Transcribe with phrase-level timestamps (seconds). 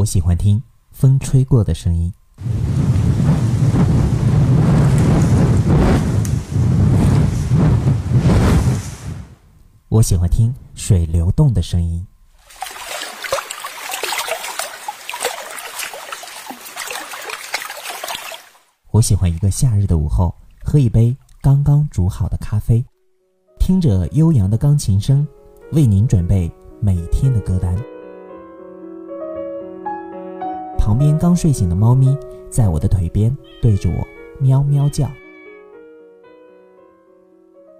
[0.00, 2.10] 我喜欢听风吹过的声音。
[9.90, 12.06] 我喜欢听水流动的声音。
[18.90, 22.82] 我喜欢一个夏日的午后，喝一杯刚刚煮好的咖啡，
[23.58, 25.28] 听着悠扬的钢琴声，
[25.72, 27.76] 为您准备每天的歌单。
[30.80, 32.16] 旁边刚睡醒的猫咪
[32.50, 34.08] 在我的腿边对着我
[34.40, 35.08] 喵喵叫。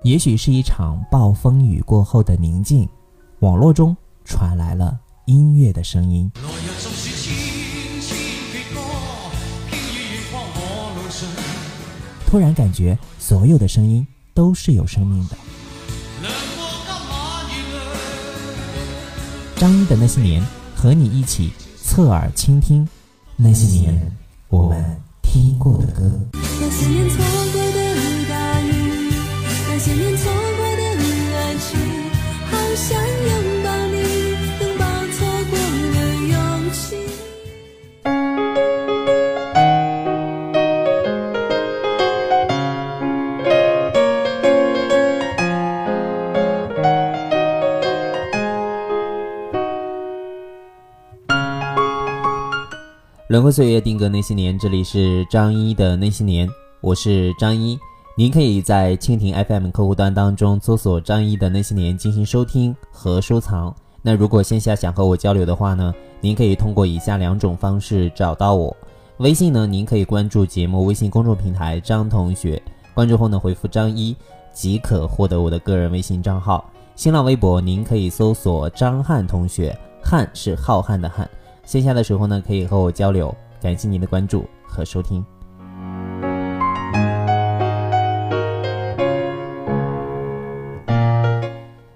[0.03, 2.87] 也许是一场暴风雨过后的宁静，
[3.39, 3.97] 网络中
[4.27, 6.31] 传来了音乐的声音。
[12.27, 15.37] 突然感觉所有的声音都是有生命的。
[19.57, 20.45] 张一的那些年，
[20.77, 21.51] 和你一起
[21.93, 22.89] 侧耳倾听
[23.35, 24.81] 那些年我们
[25.23, 26.09] 听过的歌。
[26.33, 29.13] 那些年错过的大雨，
[29.69, 30.30] 那些年错
[53.31, 54.59] 轮回岁月，定格那些年。
[54.59, 56.49] 这里是张一的那些年，
[56.81, 57.79] 我是张一。
[58.17, 63.73] 您可以在蜻蜓 FM 客户端当中搜索“张一的那些年”进行收听和收藏。
[64.03, 68.77] 那如果线下想和我交流的话呢，您可以通过以下两种方式找到我：
[69.19, 72.61] 微信呢，您可以关注节目微信公众平台“张同学”，
[72.95, 74.17] 关注后呢回复“张一”
[74.53, 76.69] 即可获得我的个人微信账号。
[76.97, 81.25] 新浪微博您可以搜索“张翰同学”，翰是浩瀚的瀚。
[81.65, 83.35] 线下的时候呢，可以和我交流。
[83.61, 85.25] 感谢您的关注和收听。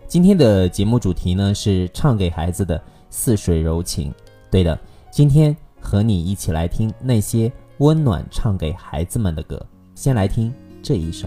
[0.06, 2.80] 今天的节目主题呢是唱给孩子的
[3.10, 4.14] 似水柔情。
[4.50, 4.78] 对的，
[5.10, 9.60] 今天和你一起来听那些温暖唱给孩子们的歌。
[9.94, 11.26] 先来听这一首。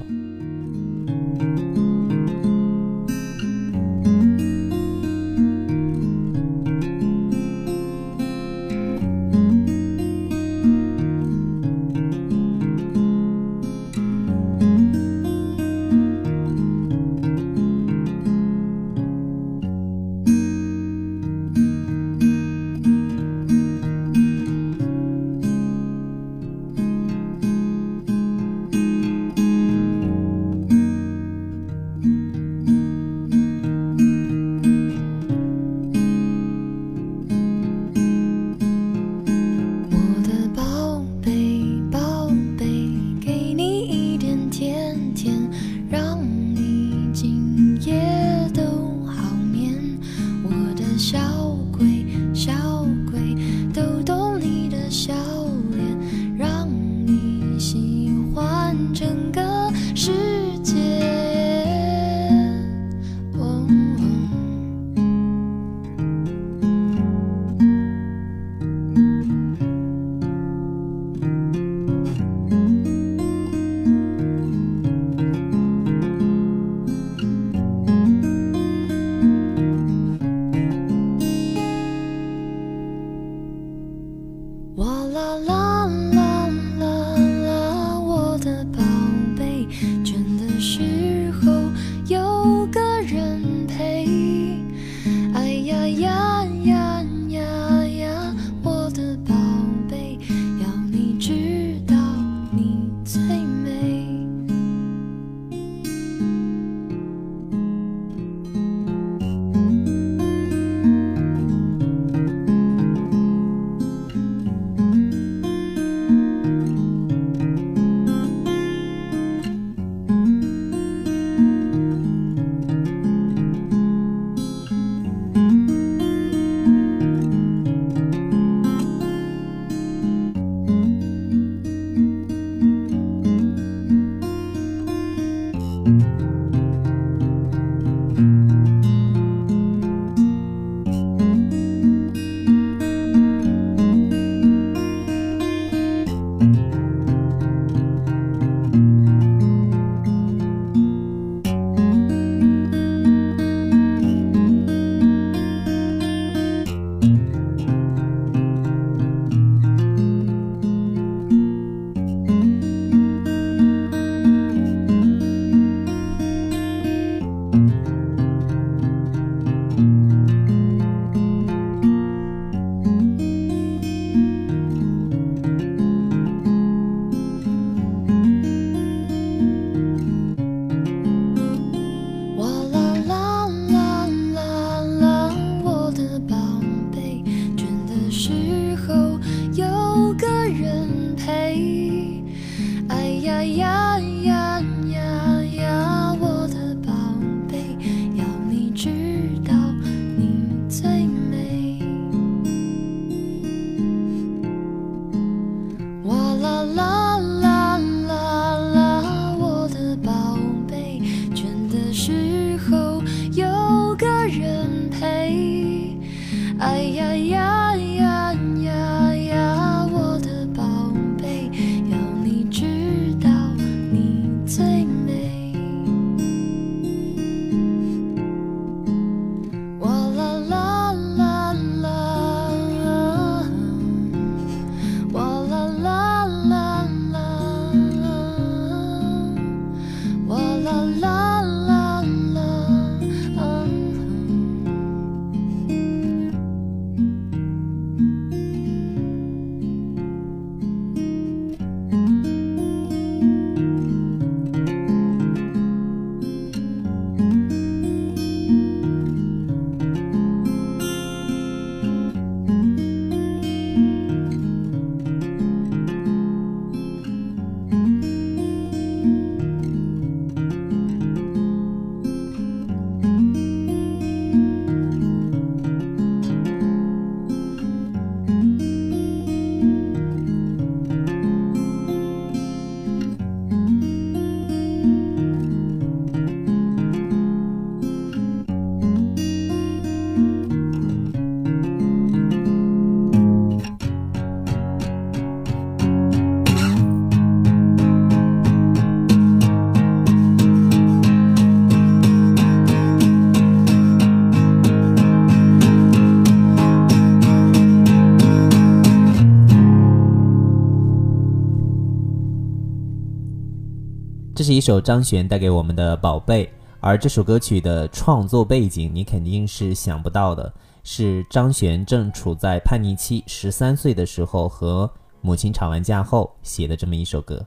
[314.37, 316.45] 这是一首张悬带给我们的《宝贝》，
[316.79, 320.53] 而这首歌曲的创作背景你肯定是想不到的，
[320.83, 324.87] 是张悬正处在叛逆期，十三岁的时候和
[325.21, 327.43] 母亲吵完架后写的这么一首歌。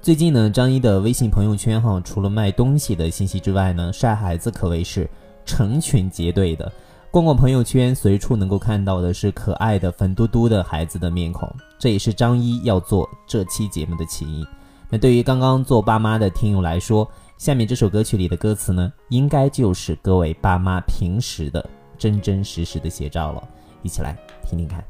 [0.00, 5.10] 最近呢，张一的微信朋友圈哈，除了卖东西的信息之外呢，晒孩子可谓是
[5.44, 6.72] 成群结队的。
[7.14, 14.44] 逛逛朋友圈，随处能够看到的是可爱的粉嘟嘟的孩子的面孔，这也是张一要做这期节目的起因。
[14.90, 17.08] 那对于刚刚做爸妈的听友来说，
[17.38, 21.64] 下面这首歌曲里的歌词呢，应该就是各位爸妈平时的
[21.96, 23.48] 真真实实的写照了。
[23.82, 24.84] 一起来听听看。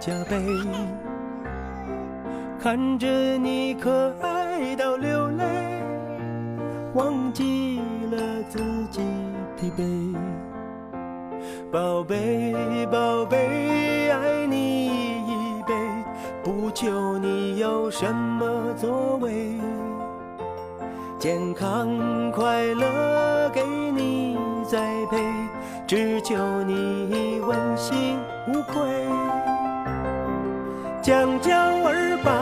[0.00, 0.34] 加倍，
[2.58, 5.44] 看着你可爱到流泪，
[6.94, 8.58] 忘记了自
[8.90, 9.02] 己
[9.58, 10.16] 疲惫。
[11.70, 15.74] 宝贝，宝贝，爱你一辈，
[16.42, 19.60] 不求你有什么作为。
[21.18, 25.18] 健康快乐给你栽培，
[25.86, 28.16] 只求你问心
[28.48, 28.80] 无愧。
[31.10, 31.52] 将娇
[31.88, 32.39] 儿抱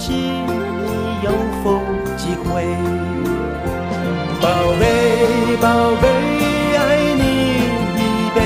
[0.00, 0.88] 心你
[1.22, 1.30] 有
[1.62, 1.78] 否
[2.16, 2.64] 机会。
[4.40, 4.48] 宝
[4.80, 4.82] 贝，
[5.60, 5.66] 宝
[6.00, 6.08] 贝，
[6.74, 6.80] 爱
[7.20, 7.22] 你
[7.96, 8.00] 一
[8.34, 8.38] 辈，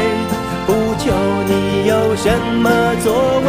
[0.66, 0.68] 不
[0.98, 1.04] 求
[1.46, 2.26] 你有什
[2.60, 2.66] 么
[3.04, 3.06] 作
[3.46, 3.48] 为。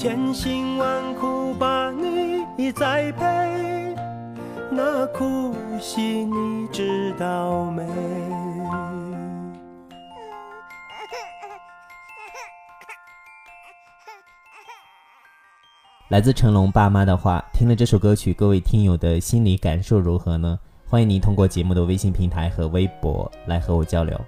[0.00, 3.94] 千辛万苦把你栽培，
[4.70, 7.82] 那苦心你知道没？
[16.08, 20.58] 来自成龙爸妈的话，听了这首歌曲，各位听友的心理感受如何呢？
[20.88, 24.18] 欢迎您通过节目的微信平台和微博来和我交流。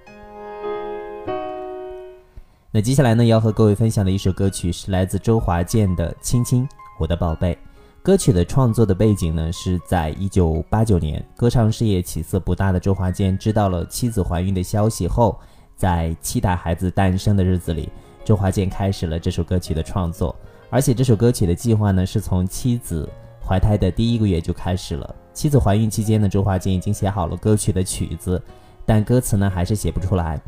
[2.75, 6.67] 那接下来呢，要和各位分享的一首歌曲是来自周华健的《亲亲
[6.99, 7.53] 我的宝贝》。
[8.01, 15.39] 歌曲的创作的背景呢，是在一九八九年，歌唱事业起色不大的周华健知道了妻子怀孕的消息后，
[15.75, 17.91] 在期待孩子诞生的日子里，
[18.25, 20.35] 周华健开始了这首歌曲的创作。
[20.71, 23.07] 而且这首歌曲的计划呢，是从妻子
[23.39, 25.15] 怀胎的第一个月就开始了。
[25.31, 28.41] 妻子怀孕期间呢，周华健已经写好了歌曲的曲子，
[28.83, 30.41] 但歌词呢还是写不出来。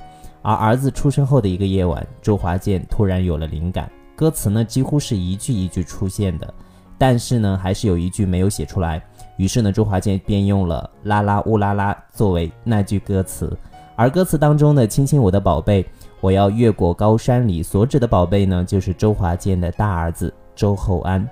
[0.45, 6.53] 而儿子出生后的一个夜晚，周华健突然有了灵感，歌词呢几乎是一句一句出现的，
[6.99, 9.01] 但是呢还是有一句没有写出来。
[9.37, 13.57] 于是呢，周华健便用了“啦啦乌拉拉”作为那句歌词。
[13.95, 15.83] 而歌词当中的“亲亲我的宝贝”。
[16.21, 21.27] 我要越过高山里所指的宝贝呢，就是周华健的大儿子周厚安。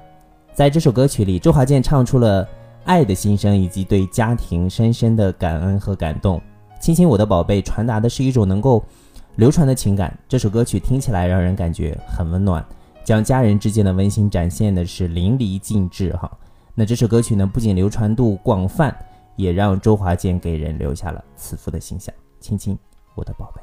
[0.53, 2.47] 在这首歌曲里，周华健唱出了
[2.83, 6.39] 爱的心声以及对家庭深深的感恩和感动。
[6.79, 8.83] 亲亲我的宝贝，传达的是一种能够
[9.35, 10.15] 流传的情感。
[10.27, 12.63] 这首歌曲听起来让人感觉很温暖，
[13.03, 16.31] 将家人之间的温馨展现的是淋漓尽致哈。
[16.75, 18.95] 那这首歌曲呢，不仅流传度广泛，
[19.35, 22.13] 也让周华健给人留下了慈父的形象。
[22.39, 22.77] 亲亲
[23.15, 23.62] 我的宝贝。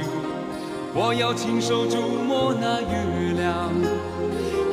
[0.93, 3.71] 我要亲手触摸那月亮，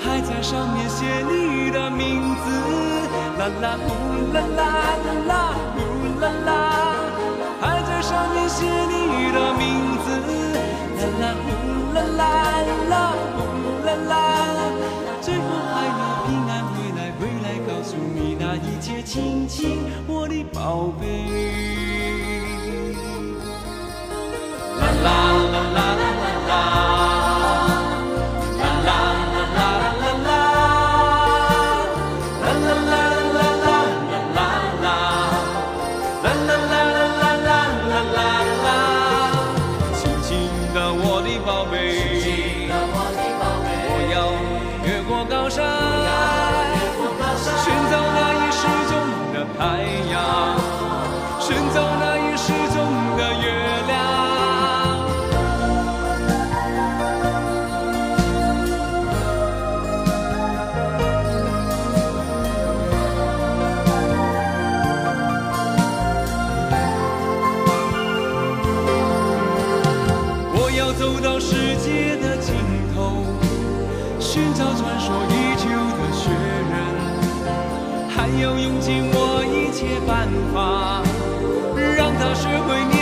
[0.01, 2.51] 还在上面写你的名字。
[3.39, 3.89] 啦啦呼
[4.35, 4.61] 啦啦
[5.07, 5.79] 啦啦呼
[6.21, 6.51] 啦啦，
[7.61, 10.07] 还在上面写你的名字。
[10.99, 11.47] 啦啦呼
[11.95, 12.21] 啦啦
[12.91, 13.39] 啦呼
[13.87, 14.13] 啦啦，
[15.21, 15.41] 最后
[15.73, 21.05] 还要平安回来，回来告诉你那一切，亲亲我的宝贝。
[24.81, 26.08] la la la la
[74.59, 76.31] 像传说已久的雪
[76.69, 76.75] 人，
[78.11, 81.00] 还要用尽我一切办法
[81.97, 82.98] 让他学会。